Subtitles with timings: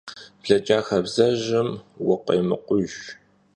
[0.41, 1.69] Bleç'a xabzejım
[2.05, 2.95] vukhêmıkhujj.